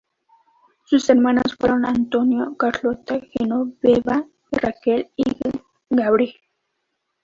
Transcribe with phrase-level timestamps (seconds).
[0.85, 5.23] Sus hermanos fueron Antonio, Carlota, Genoveva, Raquel y
[5.91, 6.39] Gabriel.